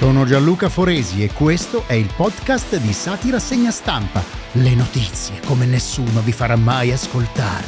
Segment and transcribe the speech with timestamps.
[0.00, 4.22] Sono Gianluca Foresi e questo è il podcast di Satira Segna Stampa.
[4.52, 7.66] Le notizie come nessuno vi farà mai ascoltare.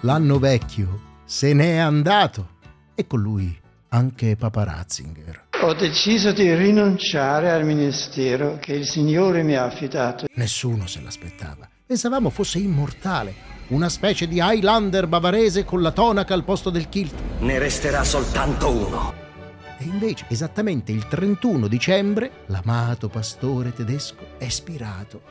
[0.00, 2.54] L'anno vecchio se n'è andato
[2.94, 3.54] e con lui
[3.88, 5.48] anche Papa Ratzinger.
[5.64, 10.26] Ho deciso di rinunciare al ministero che il Signore mi ha affidato.
[10.32, 11.68] Nessuno se l'aspettava.
[11.86, 13.32] Pensavamo fosse immortale,
[13.68, 17.14] una specie di Highlander bavarese con la tonaca al posto del kilt.
[17.38, 19.14] Ne resterà soltanto uno.
[19.78, 25.22] E invece, esattamente il 31 dicembre, l'amato pastore tedesco è spirato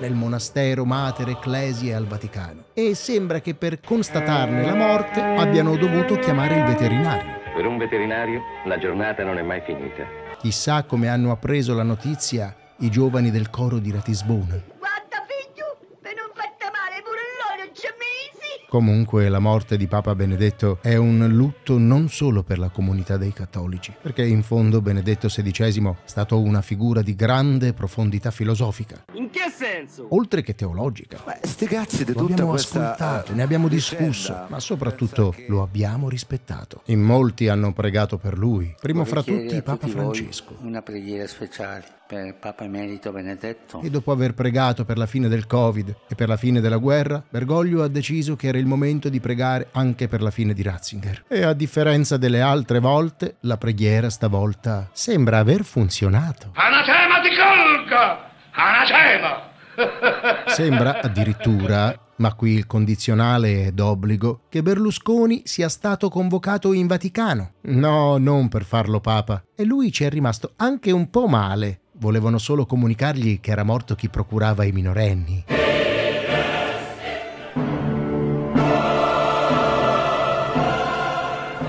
[0.00, 2.64] nel monastero Mater Ecclesiae al Vaticano.
[2.74, 7.40] E sembra che per constatarne la morte abbiano dovuto chiamare il veterinario.
[7.54, 10.04] Per un veterinario la giornata non è mai finita.
[10.38, 14.60] Chissà come hanno appreso la notizia i giovani del coro di Ratisbona.
[14.78, 18.63] Guarda figlio, per non farti male pure loro ci mesi.
[18.74, 23.32] Comunque la morte di Papa Benedetto è un lutto non solo per la comunità dei
[23.32, 29.04] cattolici, perché in fondo Benedetto XVI è stato una figura di grande profondità filosofica.
[29.12, 30.06] In che senso?
[30.10, 31.20] oltre che teologica.
[31.24, 35.30] Beh, sti cazzi di Lo tutta abbiamo ascoltato, eh, ne abbiamo discusso, vicenda, ma soprattutto
[35.30, 36.82] che- lo abbiamo rispettato.
[36.86, 40.56] In molti hanno pregato per lui, primo fra tutti Papa tutti Francesco.
[40.62, 43.80] Una preghiera speciale per Papa Emerito Benedetto.
[43.80, 47.24] E dopo aver pregato per la fine del Covid e per la fine della guerra,
[47.28, 51.24] Bergoglio ha deciso che era il momento di pregare anche per la fine di Ratzinger.
[51.28, 56.50] E a differenza delle altre volte, la preghiera stavolta sembra aver funzionato.
[56.54, 58.30] Anatema ti colga!
[58.52, 59.52] Anatema!
[60.46, 67.54] Sembra addirittura, ma qui il condizionale è d'obbligo, che Berlusconi sia stato convocato in Vaticano.
[67.62, 69.42] No, non per farlo papa.
[69.54, 71.80] E lui ci è rimasto anche un po' male.
[71.96, 75.44] Volevano solo comunicargli che era morto chi procurava i minorenni.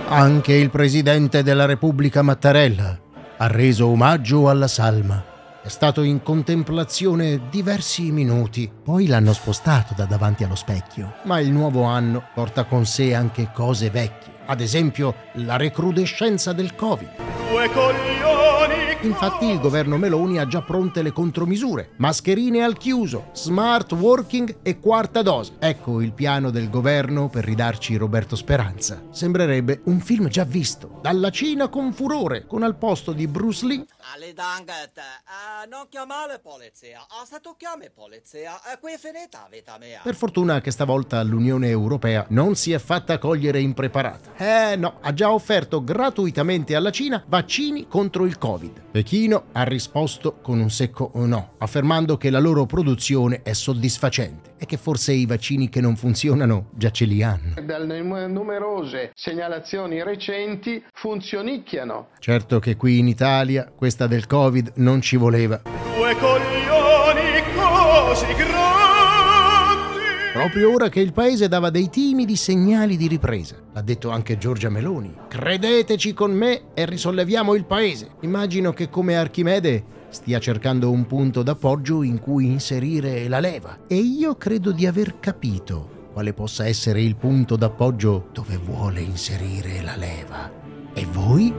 [0.07, 2.99] Anche il presidente della Repubblica Mattarella
[3.37, 5.33] ha reso omaggio alla salma.
[5.63, 11.15] È stato in contemplazione diversi minuti, poi l'hanno spostato da davanti allo specchio.
[11.23, 16.75] Ma il nuovo anno porta con sé anche cose vecchie, ad esempio la recrudescenza del
[16.75, 17.09] Covid.
[17.49, 18.64] Due coglioni!
[19.05, 24.79] Infatti il governo Meloni ha già pronte le contromisure, mascherine al chiuso, smart working e
[24.79, 25.57] quarta dose.
[25.59, 29.03] Ecco il piano del governo per ridarci Roberto Speranza.
[29.11, 33.85] Sembrerebbe un film già visto, dalla Cina con furore, con al posto di Bruce Lee
[34.13, 39.47] Ali danget, eh, non chiamare polizia, ah, se tu chiami polizia, eh, qui è finita
[39.49, 40.01] vita mia.
[40.03, 44.35] Per fortuna che stavolta l'Unione Europea non si è fatta cogliere impreparata.
[44.37, 48.83] Eh no, ha già offerto gratuitamente alla Cina vaccini contro il Covid.
[48.95, 54.65] Pechino ha risposto con un secco no, affermando che la loro produzione è soddisfacente e
[54.65, 57.55] che forse i vaccini che non funzionano già ce li hanno.
[57.61, 62.11] dalle numerose segnalazioni recenti funzionicchiano.
[62.19, 65.61] Certo che qui in Italia questa del Covid non ci voleva.
[65.97, 68.84] Due coglioni così grandi!
[70.35, 73.55] Proprio ora che il paese dava dei timidi segnali di ripresa.
[73.71, 75.15] L'ha detto anche Giorgia Meloni.
[75.29, 78.09] Credeteci con me e risolleviamo il paese.
[78.19, 83.85] Immagino che come Archimede stia cercando un punto d'appoggio in cui inserire la leva.
[83.87, 89.81] E io credo di aver capito quale possa essere il punto d'appoggio dove vuole inserire
[89.81, 90.51] la leva.
[90.93, 91.53] E voi?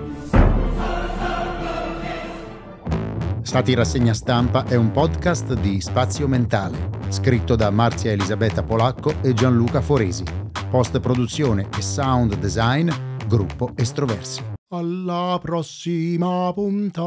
[3.47, 9.35] Stati Rassegna Stampa è un podcast di Spazio Mentale, scritto da Marzia Elisabetta Polacco e
[9.35, 10.25] Gianluca Foresi.
[10.69, 12.91] Post produzione e sound design,
[13.29, 14.43] gruppo Estroversi.
[14.71, 17.05] Alla prossima puntata.